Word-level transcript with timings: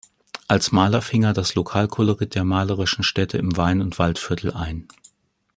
Als 0.47 0.71
Maler 0.71 1.03
fing 1.03 1.21
er 1.25 1.33
das 1.33 1.53
Lokalkolorit 1.53 2.33
der 2.33 2.43
malerischen 2.43 3.03
Städte 3.03 3.37
im 3.37 3.55
Wein- 3.55 3.81
und 3.81 3.99
Waldviertel 3.99 4.51
ein. 4.51 4.87